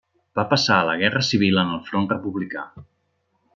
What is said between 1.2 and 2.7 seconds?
civil en el front republicà.